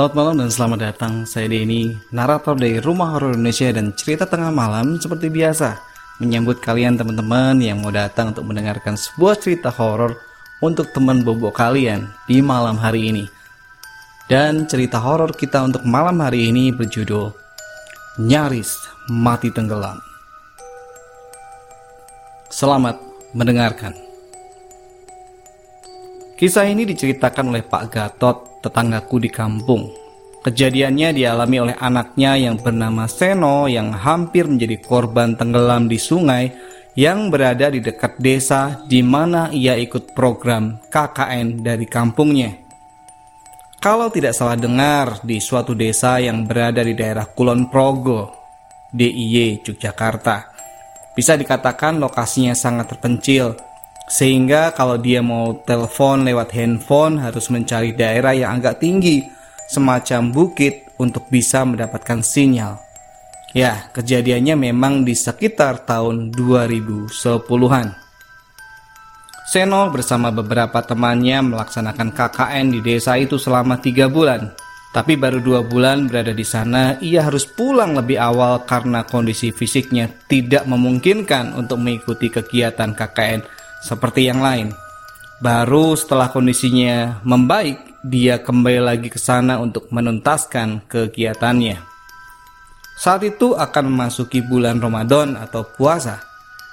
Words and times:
Selamat 0.00 0.16
malam 0.16 0.36
dan 0.40 0.48
selamat 0.48 0.78
datang. 0.80 1.14
Saya 1.28 1.44
Denny, 1.44 1.92
narator 2.08 2.56
dari 2.56 2.80
Rumah 2.80 3.12
Horor 3.12 3.36
Indonesia 3.36 3.68
dan 3.68 3.92
cerita 3.92 4.24
tengah 4.24 4.48
malam 4.48 4.96
seperti 4.96 5.28
biasa. 5.28 5.76
Menyambut 6.24 6.56
kalian 6.64 6.96
teman-teman 6.96 7.60
yang 7.60 7.84
mau 7.84 7.92
datang 7.92 8.32
untuk 8.32 8.48
mendengarkan 8.48 8.96
sebuah 8.96 9.36
cerita 9.36 9.68
horor 9.68 10.16
untuk 10.64 10.88
teman 10.96 11.20
bobo 11.20 11.52
kalian 11.52 12.08
di 12.24 12.40
malam 12.40 12.80
hari 12.80 13.12
ini. 13.12 13.28
Dan 14.24 14.64
cerita 14.64 14.96
horor 14.96 15.36
kita 15.36 15.60
untuk 15.68 15.84
malam 15.84 16.16
hari 16.24 16.48
ini 16.48 16.72
berjudul 16.72 17.36
Nyaris 18.24 18.80
Mati 19.12 19.52
Tenggelam. 19.52 20.00
Selamat 22.48 22.96
mendengarkan. 23.36 23.92
Kisah 26.40 26.64
ini 26.64 26.88
diceritakan 26.88 27.52
oleh 27.52 27.60
Pak 27.60 27.84
Gatot 27.92 28.49
tetanggaku 28.60 29.20
di 29.20 29.32
kampung. 29.32 29.90
Kejadiannya 30.40 31.12
dialami 31.12 31.56
oleh 31.60 31.76
anaknya 31.76 32.32
yang 32.36 32.56
bernama 32.56 33.04
Seno 33.04 33.68
yang 33.68 33.92
hampir 33.92 34.48
menjadi 34.48 34.80
korban 34.80 35.36
tenggelam 35.36 35.84
di 35.84 36.00
sungai 36.00 36.48
yang 36.96 37.28
berada 37.28 37.68
di 37.68 37.84
dekat 37.84 38.16
desa 38.16 38.80
di 38.88 39.04
mana 39.04 39.52
ia 39.52 39.76
ikut 39.76 40.16
program 40.16 40.80
KKN 40.88 41.60
dari 41.60 41.84
kampungnya. 41.84 42.56
Kalau 43.80 44.12
tidak 44.12 44.36
salah 44.36 44.60
dengar, 44.60 45.24
di 45.24 45.40
suatu 45.40 45.72
desa 45.72 46.20
yang 46.20 46.44
berada 46.44 46.84
di 46.84 46.92
daerah 46.92 47.24
Kulon 47.24 47.72
Progo, 47.72 48.28
DIY, 48.92 49.64
Yogyakarta. 49.64 50.52
Bisa 51.16 51.32
dikatakan 51.32 51.96
lokasinya 51.96 52.52
sangat 52.52 52.92
terpencil, 52.92 53.56
sehingga 54.10 54.74
kalau 54.74 54.98
dia 54.98 55.22
mau 55.22 55.62
telepon 55.62 56.26
lewat 56.26 56.50
handphone 56.50 57.22
harus 57.22 57.46
mencari 57.46 57.94
daerah 57.94 58.34
yang 58.34 58.58
agak 58.58 58.82
tinggi, 58.82 59.22
semacam 59.70 60.34
bukit 60.34 60.90
untuk 60.98 61.30
bisa 61.30 61.62
mendapatkan 61.62 62.18
sinyal. 62.18 62.82
Ya, 63.54 63.86
kejadiannya 63.94 64.58
memang 64.58 65.06
di 65.06 65.14
sekitar 65.14 65.86
tahun 65.86 66.34
2010-an. 66.34 67.88
Seno 69.46 69.82
bersama 69.94 70.34
beberapa 70.34 70.82
temannya 70.82 71.54
melaksanakan 71.54 72.10
KKN 72.10 72.66
di 72.70 72.80
desa 72.82 73.14
itu 73.14 73.38
selama 73.38 73.78
tiga 73.78 74.10
bulan. 74.10 74.50
Tapi 74.90 75.14
baru 75.14 75.38
dua 75.38 75.62
bulan 75.62 76.10
berada 76.10 76.34
di 76.34 76.42
sana, 76.42 76.98
ia 76.98 77.22
harus 77.22 77.46
pulang 77.46 77.94
lebih 77.94 78.18
awal 78.18 78.66
karena 78.66 79.06
kondisi 79.06 79.54
fisiknya 79.54 80.10
tidak 80.26 80.66
memungkinkan 80.66 81.54
untuk 81.54 81.78
mengikuti 81.78 82.26
kegiatan 82.26 82.90
KKN 82.94 83.59
seperti 83.80 84.28
yang 84.28 84.44
lain. 84.44 84.72
Baru 85.40 85.96
setelah 85.96 86.28
kondisinya 86.28 87.24
membaik, 87.24 88.04
dia 88.04 88.40
kembali 88.40 88.80
lagi 88.80 89.08
ke 89.08 89.16
sana 89.16 89.56
untuk 89.60 89.88
menuntaskan 89.88 90.84
kegiatannya. 90.88 91.80
Saat 93.00 93.24
itu 93.24 93.56
akan 93.56 93.84
memasuki 93.88 94.44
bulan 94.44 94.76
Ramadan 94.76 95.40
atau 95.40 95.64
puasa. 95.64 96.20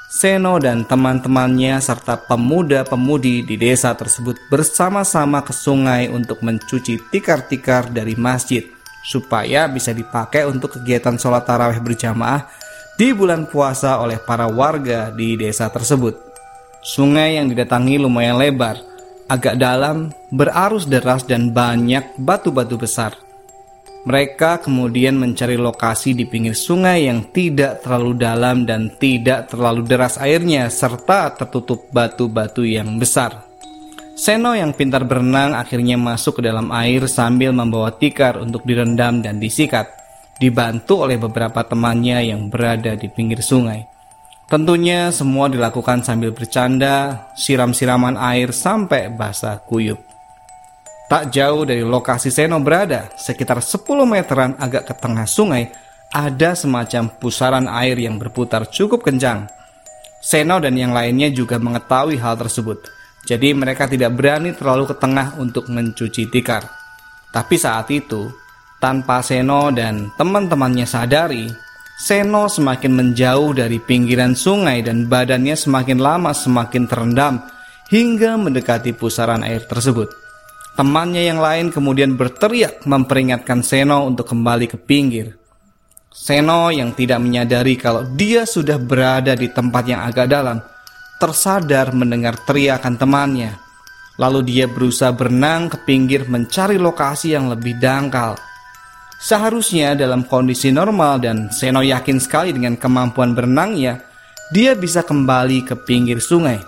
Seno 0.08 0.55
dan 0.59 0.88
teman-temannya 0.88 1.80
serta 1.83 2.19
pemuda-pemudi 2.27 3.44
di 3.44 3.55
desa 3.59 3.92
tersebut 3.92 4.36
bersama-sama 4.47 5.44
ke 5.44 5.52
sungai 5.52 6.08
untuk 6.08 6.44
mencuci 6.44 7.11
tikar-tikar 7.11 7.92
dari 7.92 8.16
masjid 8.16 8.64
supaya 9.08 9.71
bisa 9.71 9.95
dipakai 9.95 10.44
untuk 10.44 10.80
kegiatan 10.80 11.16
sholat 11.16 11.47
tarawih 11.47 11.80
berjamaah 11.80 12.44
di 12.99 13.16
bulan 13.16 13.47
puasa 13.47 14.03
oleh 14.03 14.19
para 14.19 14.52
warga 14.52 15.11
di 15.16 15.39
desa 15.39 15.71
tersebut. 15.71 16.27
Sungai 16.87 17.36
yang 17.36 17.52
didatangi 17.52 17.99
lumayan 17.99 18.39
lebar, 18.39 18.80
agak 19.27 19.59
dalam, 19.59 20.08
berarus 20.31 20.87
deras 20.87 21.27
dan 21.27 21.52
banyak 21.52 22.15
batu-batu 22.15 22.80
besar. 22.80 23.11
Mereka 24.08 24.64
kemudian 24.64 25.20
mencari 25.20 25.59
lokasi 25.59 26.15
di 26.15 26.23
pinggir 26.23 26.55
sungai 26.55 27.11
yang 27.11 27.27
tidak 27.36 27.83
terlalu 27.83 28.15
dalam 28.15 28.64
dan 28.64 28.87
tidak 28.95 29.52
terlalu 29.52 29.83
deras 29.83 30.15
airnya 30.15 30.71
serta 30.71 31.36
tertutup 31.36 31.92
batu-batu 31.92 32.64
yang 32.64 32.95
besar. 32.95 33.43
Seno 34.15 34.55
yang 34.55 34.71
pintar 34.71 35.03
berenang 35.03 35.59
akhirnya 35.59 35.99
masuk 35.99 36.39
ke 36.39 36.47
dalam 36.47 36.71
air 36.71 37.03
sambil 37.11 37.52
membawa 37.52 37.92
tikar 37.92 38.39
untuk 38.39 38.64
direndam 38.64 39.20
dan 39.20 39.43
disikat, 39.43 39.92
dibantu 40.39 41.03
oleh 41.03 41.20
beberapa 41.20 41.67
temannya 41.67 42.31
yang 42.31 42.47
berada 42.47 42.95
di 42.95 43.11
pinggir 43.11 43.43
sungai. 43.43 43.96
Tentunya 44.47 45.11
semua 45.11 45.52
dilakukan 45.52 46.08
sambil 46.08 46.31
bercanda, 46.31 47.27
siram-siraman 47.35 48.15
air 48.15 48.55
sampai 48.55 49.11
basah 49.11 49.59
kuyup. 49.59 49.99
Tak 51.11 51.35
jauh 51.35 51.67
dari 51.67 51.83
lokasi 51.83 52.31
Seno 52.31 52.55
berada, 52.63 53.11
sekitar 53.19 53.59
10 53.59 53.83
meteran 54.08 54.55
agak 54.55 54.87
ke 54.87 54.93
tengah 54.95 55.27
sungai, 55.27 55.67
ada 56.15 56.55
semacam 56.55 57.11
pusaran 57.19 57.67
air 57.67 57.99
yang 57.99 58.15
berputar 58.15 58.71
cukup 58.71 59.03
kencang. 59.03 59.52
Seno 60.23 60.64
dan 60.64 60.79
yang 60.79 60.95
lainnya 60.95 61.27
juga 61.27 61.59
mengetahui 61.59 62.15
hal 62.15 62.39
tersebut, 62.39 62.87
jadi 63.27 63.52
mereka 63.52 63.83
tidak 63.91 64.15
berani 64.15 64.55
terlalu 64.55 64.87
ke 64.87 64.95
tengah 64.95 65.35
untuk 65.43 65.67
mencuci 65.67 66.31
tikar. 66.31 66.64
Tapi 67.35 67.55
saat 67.59 67.91
itu, 67.91 68.31
tanpa 68.79 69.19
Seno 69.19 69.75
dan 69.75 70.08
teman-temannya 70.15 70.87
sadari, 70.87 71.52
Seno 71.97 72.45
semakin 72.45 72.93
menjauh 72.93 73.58
dari 73.58 73.81
pinggiran 73.81 74.37
sungai 74.37 74.85
dan 74.85 75.09
badannya 75.09 75.58
semakin 75.58 75.97
lama 75.97 76.30
semakin 76.30 76.85
terendam 76.85 77.41
hingga 77.89 78.37
mendekati 78.37 78.93
pusaran 78.93 79.41
air 79.41 79.65
tersebut. 79.65 80.13
Temannya 80.77 81.25
yang 81.25 81.41
lain 81.41 81.73
kemudian 81.73 82.13
berteriak 82.13 82.85
memperingatkan 82.85 83.65
Seno 83.65 84.05
untuk 84.05 84.30
kembali 84.30 84.69
ke 84.69 84.77
pinggir. 84.77 85.41
Seno 86.13 86.69
yang 86.69 86.93
tidak 86.93 87.17
menyadari 87.17 87.73
kalau 87.73 88.05
dia 88.14 88.45
sudah 88.45 88.77
berada 88.77 89.33
di 89.33 89.49
tempat 89.49 89.83
yang 89.89 90.05
agak 90.05 90.29
dalam, 90.29 90.61
tersadar 91.17 91.97
mendengar 91.97 92.37
teriakan 92.45 92.93
temannya. 92.93 93.58
Lalu 94.21 94.45
dia 94.45 94.65
berusaha 94.69 95.09
berenang 95.17 95.73
ke 95.73 95.81
pinggir 95.81 96.29
mencari 96.29 96.77
lokasi 96.77 97.33
yang 97.33 97.49
lebih 97.49 97.81
dangkal. 97.81 98.37
Seharusnya 99.17 99.98
dalam 99.98 100.30
kondisi 100.30 100.70
normal 100.70 101.17
dan 101.17 101.50
Seno 101.50 101.82
yakin 101.82 102.22
sekali 102.22 102.54
dengan 102.54 102.78
kemampuan 102.78 103.33
berenangnya, 103.33 103.98
dia 104.54 104.78
bisa 104.78 105.02
kembali 105.02 105.66
ke 105.66 105.73
pinggir 105.73 106.22
sungai. 106.22 106.61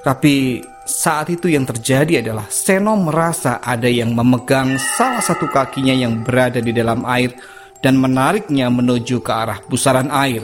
Tapi 0.00 0.64
saat 0.88 1.28
itu 1.28 1.52
yang 1.52 1.68
terjadi 1.68 2.24
adalah 2.24 2.48
Seno 2.48 2.96
merasa 2.96 3.60
ada 3.60 3.84
yang 3.84 4.16
memegang 4.16 4.80
salah 4.96 5.20
satu 5.20 5.44
kakinya 5.52 5.92
yang 5.92 6.24
berada 6.24 6.64
di 6.64 6.72
dalam 6.72 7.04
air 7.04 7.36
dan 7.84 8.00
menariknya 8.00 8.72
menuju 8.72 9.20
ke 9.20 9.28
arah 9.28 9.60
pusaran 9.68 10.08
air. 10.08 10.40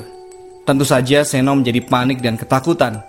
Tentu 0.69 0.85
saja 0.85 1.25
Seno 1.25 1.57
menjadi 1.57 1.81
panik 1.89 2.21
dan 2.21 2.37
ketakutan. 2.37 3.01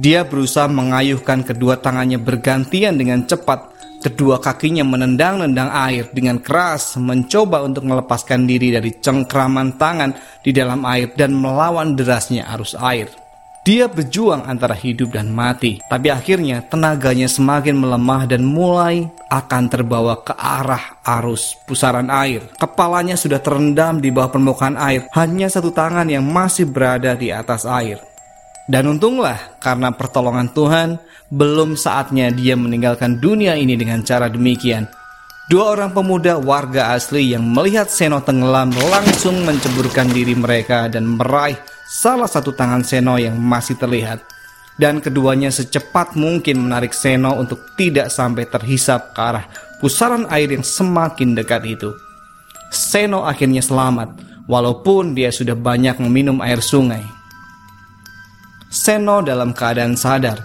Dia 0.00 0.24
berusaha 0.24 0.64
mengayuhkan 0.64 1.44
kedua 1.44 1.76
tangannya 1.76 2.16
bergantian 2.16 2.96
dengan 2.96 3.28
cepat 3.28 3.79
Kedua 4.00 4.40
kakinya 4.40 4.80
menendang-nendang 4.80 5.68
air 5.68 6.08
dengan 6.08 6.40
keras, 6.40 6.96
mencoba 6.96 7.60
untuk 7.60 7.84
melepaskan 7.84 8.48
diri 8.48 8.72
dari 8.72 8.96
cengkraman 8.96 9.76
tangan 9.76 10.16
di 10.40 10.56
dalam 10.56 10.88
air 10.88 11.12
dan 11.12 11.36
melawan 11.36 11.92
derasnya 11.92 12.48
arus 12.56 12.72
air. 12.80 13.12
Dia 13.60 13.92
berjuang 13.92 14.48
antara 14.48 14.72
hidup 14.72 15.12
dan 15.12 15.28
mati, 15.28 15.84
tapi 15.84 16.08
akhirnya 16.08 16.64
tenaganya 16.64 17.28
semakin 17.28 17.76
melemah 17.76 18.24
dan 18.24 18.40
mulai 18.40 19.04
akan 19.28 19.64
terbawa 19.68 20.24
ke 20.24 20.32
arah 20.32 20.96
arus 21.20 21.60
pusaran 21.68 22.08
air. 22.08 22.48
Kepalanya 22.56 23.20
sudah 23.20 23.36
terendam 23.36 24.00
di 24.00 24.08
bawah 24.08 24.32
permukaan 24.32 24.80
air, 24.80 25.12
hanya 25.12 25.52
satu 25.52 25.76
tangan 25.76 26.08
yang 26.08 26.24
masih 26.24 26.72
berada 26.72 27.12
di 27.12 27.28
atas 27.28 27.68
air. 27.68 28.09
Dan 28.70 28.86
untunglah 28.86 29.58
karena 29.58 29.90
pertolongan 29.90 30.54
Tuhan, 30.54 31.02
belum 31.26 31.74
saatnya 31.74 32.30
dia 32.30 32.54
meninggalkan 32.54 33.18
dunia 33.18 33.58
ini 33.58 33.74
dengan 33.74 34.06
cara 34.06 34.30
demikian. 34.30 34.86
Dua 35.50 35.74
orang 35.74 35.90
pemuda 35.90 36.38
warga 36.38 36.94
asli 36.94 37.34
yang 37.34 37.42
melihat 37.50 37.90
Seno 37.90 38.22
tenggelam 38.22 38.70
langsung 38.70 39.42
menceburkan 39.42 40.06
diri 40.14 40.38
mereka 40.38 40.86
dan 40.86 41.18
meraih 41.18 41.58
salah 41.90 42.30
satu 42.30 42.54
tangan 42.54 42.86
Seno 42.86 43.18
yang 43.18 43.34
masih 43.34 43.74
terlihat. 43.74 44.22
Dan 44.78 45.02
keduanya 45.02 45.50
secepat 45.50 46.14
mungkin 46.14 46.70
menarik 46.70 46.94
Seno 46.94 47.34
untuk 47.34 47.74
tidak 47.74 48.14
sampai 48.14 48.46
terhisap 48.46 49.10
ke 49.10 49.18
arah 49.18 49.50
pusaran 49.82 50.30
air 50.30 50.46
yang 50.54 50.62
semakin 50.62 51.34
dekat 51.34 51.66
itu. 51.66 51.90
Seno 52.70 53.26
akhirnya 53.26 53.66
selamat, 53.66 54.14
walaupun 54.46 55.18
dia 55.18 55.34
sudah 55.34 55.58
banyak 55.58 55.98
meminum 55.98 56.38
air 56.38 56.62
sungai. 56.62 57.19
Seno 58.80 59.20
dalam 59.20 59.52
keadaan 59.52 59.92
sadar, 59.92 60.40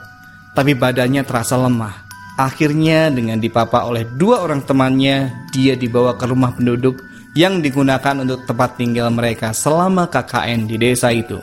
tapi 0.52 0.76
badannya 0.76 1.24
terasa 1.24 1.56
lemah. 1.56 2.04
Akhirnya 2.36 3.08
dengan 3.08 3.40
dipapa 3.40 3.88
oleh 3.88 4.04
dua 4.04 4.44
orang 4.44 4.60
temannya, 4.60 5.48
dia 5.56 5.80
dibawa 5.80 6.20
ke 6.20 6.28
rumah 6.28 6.52
penduduk 6.52 7.00
yang 7.32 7.64
digunakan 7.64 8.20
untuk 8.20 8.44
tempat 8.44 8.76
tinggal 8.76 9.08
mereka 9.08 9.56
selama 9.56 10.12
KKN 10.12 10.68
di 10.68 10.76
desa 10.76 11.16
itu. 11.16 11.40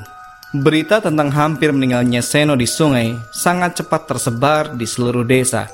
Berita 0.53 1.01
tentang 1.01 1.33
hampir 1.33 1.73
meninggalnya 1.73 2.21
Seno 2.21 2.61
di 2.61 2.69
sungai 2.69 3.17
sangat 3.33 3.81
cepat 3.81 4.13
tersebar 4.13 4.77
di 4.77 4.85
seluruh 4.85 5.25
desa. 5.25 5.73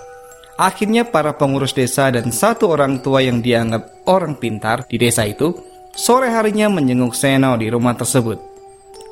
Akhirnya 0.54 1.02
para 1.02 1.34
pengurus 1.34 1.74
desa 1.74 2.14
dan 2.14 2.30
satu 2.30 2.70
orang 2.70 3.02
tua 3.02 3.26
yang 3.26 3.42
dianggap 3.42 4.06
orang 4.06 4.38
pintar 4.38 4.86
di 4.86 4.94
desa 5.02 5.26
itu 5.26 5.50
sore 5.98 6.30
harinya 6.30 6.70
menjenguk 6.70 7.10
Seno 7.10 7.58
di 7.58 7.66
rumah 7.66 7.98
tersebut. 7.98 8.47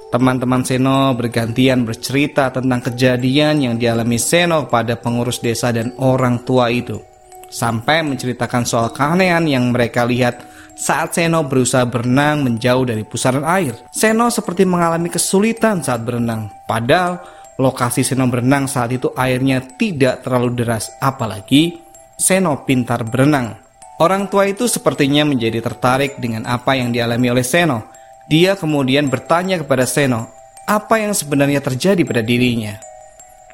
Teman-teman 0.06 0.62
Seno 0.62 1.12
bergantian 1.19 1.82
bercerita 1.82 2.55
tentang 2.55 2.79
kejadian 2.79 3.58
yang 3.61 3.75
dialami 3.75 4.17
Seno 4.17 4.70
pada 4.70 4.94
pengurus 4.94 5.43
desa 5.43 5.75
dan 5.75 5.94
orang 5.99 6.47
tua 6.47 6.70
itu. 6.70 7.03
Sampai 7.47 8.03
menceritakan 8.06 8.62
soal 8.67 8.91
keanehan 8.94 9.47
yang 9.50 9.70
mereka 9.75 10.06
lihat 10.06 10.47
saat 10.79 11.14
Seno 11.14 11.43
berusaha 11.47 11.85
berenang 11.87 12.47
menjauh 12.47 12.87
dari 12.87 13.03
pusaran 13.03 13.43
air. 13.43 13.75
Seno 13.91 14.31
seperti 14.31 14.62
mengalami 14.62 15.11
kesulitan 15.11 15.82
saat 15.82 16.06
berenang. 16.06 16.50
Padahal 16.70 17.37
Lokasi 17.56 18.05
Seno 18.05 18.29
berenang 18.29 18.69
saat 18.69 18.93
itu 18.93 19.08
airnya 19.17 19.64
tidak 19.64 20.20
terlalu 20.20 20.61
deras, 20.61 20.93
apalagi 21.00 21.81
Seno 22.12 22.69
pintar 22.69 23.08
berenang. 23.08 23.56
Orang 23.97 24.29
tua 24.29 24.44
itu 24.44 24.69
sepertinya 24.69 25.25
menjadi 25.25 25.64
tertarik 25.64 26.20
dengan 26.20 26.44
apa 26.44 26.76
yang 26.76 26.93
dialami 26.93 27.32
oleh 27.32 27.41
Seno. 27.41 27.95
Dia 28.26 28.58
kemudian 28.58 29.06
bertanya 29.06 29.62
kepada 29.62 29.87
Seno, 29.87 30.26
apa 30.67 30.99
yang 30.99 31.14
sebenarnya 31.14 31.62
terjadi 31.62 32.02
pada 32.02 32.26
dirinya. 32.26 32.75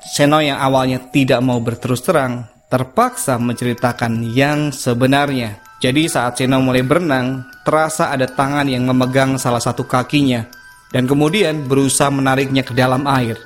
Seno 0.01 0.41
yang 0.41 0.57
awalnya 0.57 0.97
tidak 1.13 1.45
mau 1.45 1.61
berterus 1.61 2.01
terang, 2.01 2.49
terpaksa 2.73 3.37
menceritakan 3.37 4.33
yang 4.33 4.73
sebenarnya. 4.73 5.61
Jadi 5.77 6.09
saat 6.09 6.41
Seno 6.41 6.57
mulai 6.65 6.81
berenang, 6.81 7.45
terasa 7.69 8.09
ada 8.09 8.25
tangan 8.25 8.65
yang 8.65 8.89
memegang 8.89 9.37
salah 9.37 9.61
satu 9.61 9.85
kakinya, 9.85 10.49
dan 10.89 11.05
kemudian 11.05 11.69
berusaha 11.69 12.09
menariknya 12.09 12.65
ke 12.65 12.73
dalam 12.73 13.05
air. 13.05 13.37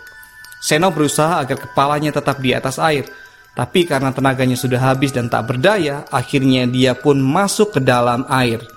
Seno 0.62 0.94
berusaha 0.94 1.42
agar 1.42 1.58
kepalanya 1.58 2.14
tetap 2.14 2.38
di 2.38 2.54
atas 2.54 2.78
air, 2.78 3.02
tapi 3.58 3.82
karena 3.82 4.14
tenaganya 4.14 4.54
sudah 4.54 4.78
habis 4.78 5.10
dan 5.10 5.26
tak 5.26 5.50
berdaya, 5.50 6.06
akhirnya 6.14 6.70
dia 6.70 6.94
pun 6.94 7.18
masuk 7.18 7.74
ke 7.74 7.80
dalam 7.82 8.22
air. 8.30 8.75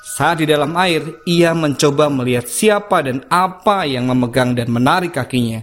Saat 0.00 0.40
di 0.40 0.46
dalam 0.48 0.72
air, 0.80 1.20
ia 1.28 1.52
mencoba 1.52 2.08
melihat 2.08 2.48
siapa 2.48 3.04
dan 3.04 3.20
apa 3.28 3.84
yang 3.84 4.08
memegang 4.08 4.56
dan 4.56 4.72
menarik 4.72 5.12
kakinya. 5.12 5.60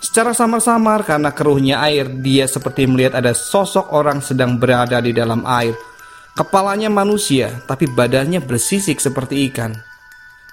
Secara 0.00 0.36
samar-samar 0.36 1.04
karena 1.04 1.32
keruhnya 1.32 1.80
air, 1.80 2.08
dia 2.20 2.44
seperti 2.44 2.84
melihat 2.84 3.16
ada 3.20 3.32
sosok 3.32 3.92
orang 3.92 4.20
sedang 4.20 4.60
berada 4.60 5.00
di 5.00 5.16
dalam 5.16 5.44
air. 5.48 5.72
Kepalanya 6.36 6.92
manusia, 6.92 7.62
tapi 7.64 7.88
badannya 7.88 8.44
bersisik 8.44 9.00
seperti 9.00 9.48
ikan. 9.48 9.72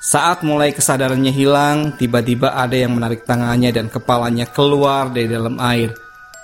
Saat 0.02 0.42
mulai 0.42 0.72
kesadarannya 0.74 1.30
hilang, 1.30 1.94
tiba-tiba 2.00 2.56
ada 2.56 2.74
yang 2.74 2.96
menarik 2.96 3.28
tangannya 3.28 3.70
dan 3.70 3.86
kepalanya 3.86 4.48
keluar 4.50 5.12
dari 5.12 5.28
dalam 5.28 5.60
air. 5.62 5.94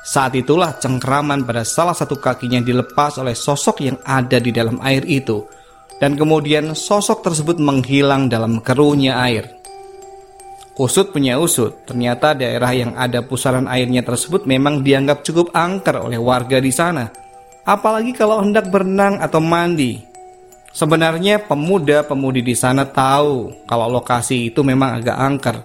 Saat 0.08 0.40
itulah 0.40 0.78
cengkraman 0.78 1.44
pada 1.44 1.68
salah 1.68 1.92
satu 1.92 2.16
kakinya 2.22 2.64
dilepas 2.64 3.20
oleh 3.20 3.36
sosok 3.36 3.84
yang 3.84 3.98
ada 4.06 4.40
di 4.40 4.56
dalam 4.56 4.80
air 4.80 5.04
itu. 5.04 5.44
Dan 5.98 6.14
kemudian 6.14 6.78
sosok 6.78 7.26
tersebut 7.26 7.58
menghilang 7.58 8.30
dalam 8.30 8.62
keruhnya 8.62 9.18
air. 9.18 9.58
Usut 10.78 11.10
punya 11.10 11.42
usut, 11.42 11.90
ternyata 11.90 12.38
daerah 12.38 12.70
yang 12.70 12.94
ada 12.94 13.26
pusaran 13.26 13.66
airnya 13.66 14.06
tersebut 14.06 14.46
memang 14.46 14.86
dianggap 14.86 15.26
cukup 15.26 15.50
angker 15.58 15.98
oleh 15.98 16.22
warga 16.22 16.62
di 16.62 16.70
sana. 16.70 17.10
Apalagi 17.66 18.14
kalau 18.14 18.46
hendak 18.46 18.70
berenang 18.70 19.18
atau 19.18 19.42
mandi, 19.42 20.08
Sebenarnya 20.78 21.42
pemuda-pemudi 21.42 22.46
di 22.46 22.54
sana 22.54 22.86
tahu 22.86 23.66
kalau 23.66 23.90
lokasi 23.90 24.54
itu 24.54 24.62
memang 24.62 25.02
agak 25.02 25.18
angker. 25.18 25.58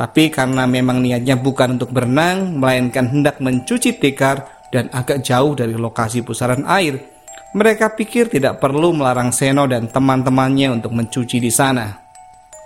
Tapi 0.00 0.32
karena 0.32 0.64
memang 0.64 1.04
niatnya 1.04 1.36
bukan 1.36 1.76
untuk 1.76 1.92
berenang, 1.92 2.56
melainkan 2.56 3.04
hendak 3.12 3.36
mencuci 3.36 4.00
tikar 4.00 4.48
dan 4.72 4.88
agak 4.96 5.20
jauh 5.20 5.52
dari 5.52 5.76
lokasi 5.76 6.24
pusaran 6.24 6.64
air, 6.64 7.09
mereka 7.50 7.90
pikir 7.90 8.30
tidak 8.30 8.62
perlu 8.62 8.94
melarang 8.94 9.34
Seno 9.34 9.66
dan 9.66 9.90
teman-temannya 9.90 10.78
untuk 10.78 10.94
mencuci 10.94 11.42
di 11.42 11.50
sana. 11.50 11.98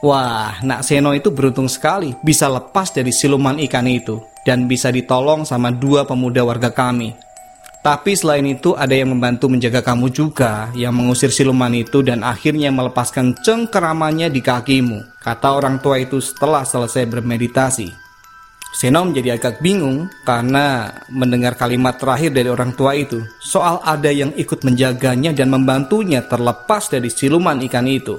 Wah, 0.04 0.60
nak 0.60 0.84
Seno 0.84 1.16
itu 1.16 1.32
beruntung 1.32 1.72
sekali 1.72 2.12
bisa 2.20 2.52
lepas 2.52 2.92
dari 2.92 3.08
siluman 3.08 3.56
ikan 3.64 3.88
itu 3.88 4.20
dan 4.44 4.68
bisa 4.68 4.92
ditolong 4.92 5.48
sama 5.48 5.72
dua 5.72 6.04
pemuda 6.04 6.44
warga 6.44 6.68
kami. 6.68 7.16
Tapi 7.84 8.16
selain 8.16 8.44
itu 8.48 8.72
ada 8.76 8.96
yang 8.96 9.12
membantu 9.12 9.48
menjaga 9.48 9.84
kamu 9.84 10.08
juga 10.08 10.72
yang 10.72 10.96
mengusir 10.96 11.28
siluman 11.28 11.72
itu 11.72 12.00
dan 12.00 12.24
akhirnya 12.24 12.72
melepaskan 12.72 13.36
cengkeramannya 13.40 14.32
di 14.32 14.40
kakimu, 14.40 15.20
kata 15.20 15.48
orang 15.52 15.80
tua 15.84 16.00
itu 16.00 16.16
setelah 16.20 16.64
selesai 16.64 17.04
bermeditasi. 17.08 18.03
Seno 18.74 19.06
menjadi 19.06 19.38
agak 19.38 19.62
bingung 19.62 20.10
karena 20.26 20.90
mendengar 21.06 21.54
kalimat 21.54 21.94
terakhir 21.94 22.34
dari 22.34 22.50
orang 22.50 22.74
tua 22.74 22.98
itu 22.98 23.22
soal 23.38 23.78
ada 23.86 24.10
yang 24.10 24.34
ikut 24.34 24.66
menjaganya 24.66 25.30
dan 25.30 25.54
membantunya 25.54 26.26
terlepas 26.26 26.90
dari 26.90 27.06
siluman 27.06 27.62
ikan 27.70 27.86
itu. 27.86 28.18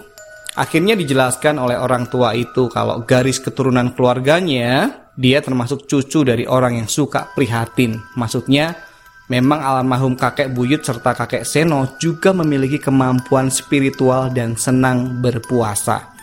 Akhirnya 0.55 0.95
dijelaskan 0.95 1.59
oleh 1.59 1.75
orang 1.75 2.07
tua 2.07 2.31
itu 2.31 2.71
kalau 2.71 3.03
garis 3.03 3.43
keturunan 3.43 3.91
keluarganya 3.91 5.03
dia 5.19 5.43
termasuk 5.43 5.91
cucu 5.91 6.23
dari 6.23 6.47
orang 6.47 6.79
yang 6.79 6.87
suka 6.87 7.35
prihatin. 7.35 7.99
Maksudnya 8.15 8.95
Memang 9.25 9.57
almarhum 9.57 10.13
kakek 10.13 10.53
buyut 10.53 10.85
serta 10.85 11.17
kakek 11.17 11.49
Seno 11.49 11.97
juga 11.97 12.29
memiliki 12.29 12.77
kemampuan 12.77 13.49
spiritual 13.49 14.29
dan 14.29 14.53
senang 14.53 15.17
berpuasa. 15.17 16.14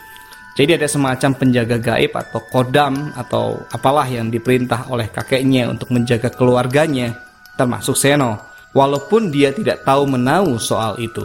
Jadi 0.52 0.76
ada 0.76 0.84
semacam 0.84 1.30
penjaga 1.32 1.80
gaib 1.80 2.12
atau 2.12 2.40
kodam 2.52 3.08
atau 3.16 3.64
apalah 3.72 4.04
yang 4.04 4.28
diperintah 4.28 4.92
oleh 4.92 5.08
kakeknya 5.08 5.72
untuk 5.72 5.88
menjaga 5.88 6.28
keluarganya, 6.28 7.16
termasuk 7.56 7.96
Seno, 7.96 8.36
walaupun 8.76 9.32
dia 9.32 9.48
tidak 9.56 9.80
tahu 9.88 10.04
menahu 10.04 10.60
soal 10.60 11.00
itu. 11.00 11.24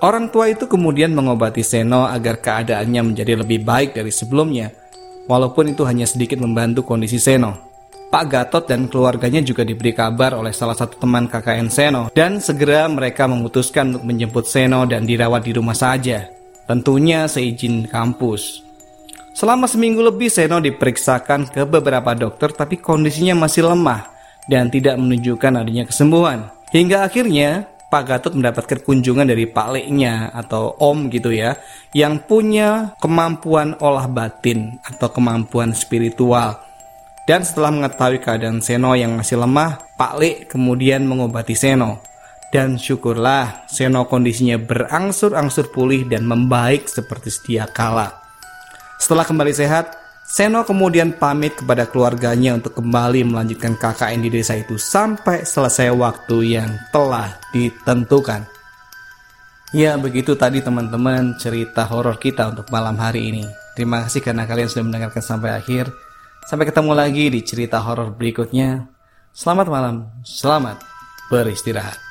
Orang 0.00 0.32
tua 0.32 0.48
itu 0.48 0.64
kemudian 0.64 1.12
mengobati 1.12 1.60
Seno 1.60 2.08
agar 2.08 2.40
keadaannya 2.40 3.12
menjadi 3.12 3.44
lebih 3.44 3.60
baik 3.60 3.92
dari 3.92 4.08
sebelumnya, 4.08 4.72
walaupun 5.28 5.76
itu 5.76 5.84
hanya 5.84 6.08
sedikit 6.08 6.40
membantu 6.40 6.80
kondisi 6.80 7.20
Seno. 7.20 7.76
Pak 8.08 8.24
Gatot 8.30 8.64
dan 8.70 8.86
keluarganya 8.86 9.42
juga 9.42 9.66
diberi 9.66 9.90
kabar 9.90 10.38
oleh 10.38 10.54
salah 10.54 10.78
satu 10.78 11.02
teman 11.02 11.26
KKN 11.26 11.66
Seno 11.66 12.02
dan 12.14 12.38
segera 12.38 12.86
mereka 12.86 13.26
memutuskan 13.26 13.90
untuk 13.90 14.06
menjemput 14.06 14.46
Seno 14.46 14.86
dan 14.86 15.02
dirawat 15.02 15.42
di 15.42 15.52
rumah 15.52 15.74
saja. 15.74 16.30
Tentunya 16.64 17.28
seizin 17.28 17.84
kampus. 17.84 18.64
Selama 19.34 19.66
seminggu 19.66 20.00
lebih 20.00 20.30
Seno 20.30 20.62
diperiksakan 20.62 21.50
ke 21.50 21.66
beberapa 21.66 22.14
dokter 22.14 22.54
tapi 22.54 22.78
kondisinya 22.78 23.46
masih 23.46 23.66
lemah 23.66 24.08
dan 24.46 24.70
tidak 24.70 24.94
menunjukkan 24.96 25.60
adanya 25.60 25.84
kesembuhan. 25.84 26.48
Hingga 26.70 27.06
akhirnya 27.06 27.66
Pak 27.90 28.02
Gatot 28.10 28.32
mendapatkan 28.34 28.80
kunjungan 28.82 29.28
dari 29.28 29.46
Pak 29.46 29.68
Leknya 29.74 30.30
atau 30.34 30.74
Om 30.78 31.10
gitu 31.14 31.30
ya 31.30 31.54
yang 31.94 32.22
punya 32.22 32.94
kemampuan 32.98 33.78
olah 33.78 34.10
batin 34.10 34.82
atau 34.82 35.10
kemampuan 35.10 35.70
spiritual 35.76 36.64
dan 37.24 37.40
setelah 37.40 37.72
mengetahui 37.72 38.20
keadaan 38.20 38.60
Seno 38.60 38.92
yang 38.92 39.16
masih 39.16 39.40
lemah, 39.40 39.80
Pak 39.96 40.12
Le 40.20 40.44
kemudian 40.44 41.08
mengobati 41.08 41.56
Seno. 41.56 42.04
Dan 42.54 42.78
syukurlah 42.78 43.66
Seno 43.66 44.06
kondisinya 44.06 44.54
berangsur-angsur 44.62 45.74
pulih 45.74 46.06
dan 46.06 46.22
membaik 46.22 46.86
seperti 46.86 47.26
sedia 47.34 47.66
kala. 47.66 48.14
Setelah 49.02 49.26
kembali 49.26 49.50
sehat, 49.50 49.90
Seno 50.22 50.62
kemudian 50.62 51.18
pamit 51.18 51.58
kepada 51.58 51.90
keluarganya 51.90 52.54
untuk 52.54 52.78
kembali 52.78 53.26
melanjutkan 53.26 53.74
KKN 53.74 54.22
di 54.22 54.30
desa 54.30 54.54
itu 54.54 54.78
sampai 54.78 55.42
selesai 55.42 55.90
waktu 55.98 56.54
yang 56.54 56.70
telah 56.94 57.42
ditentukan. 57.50 58.46
Ya 59.74 59.98
begitu 59.98 60.38
tadi 60.38 60.62
teman-teman 60.62 61.34
cerita 61.42 61.82
horor 61.90 62.22
kita 62.22 62.54
untuk 62.54 62.70
malam 62.70 62.94
hari 62.94 63.34
ini. 63.34 63.44
Terima 63.74 64.06
kasih 64.06 64.22
karena 64.22 64.46
kalian 64.46 64.70
sudah 64.70 64.86
mendengarkan 64.86 65.26
sampai 65.26 65.58
akhir. 65.58 65.90
Sampai 66.46 66.70
ketemu 66.70 66.94
lagi 66.94 67.34
di 67.34 67.42
cerita 67.42 67.82
horor 67.82 68.14
berikutnya. 68.14 68.86
Selamat 69.34 69.66
malam, 69.66 70.06
selamat 70.22 70.78
beristirahat. 71.26 72.03